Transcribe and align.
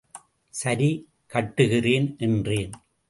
சரி 0.53 0.89
கட்டுகிறேன் 1.27 2.15
என்றேன். 2.17 2.73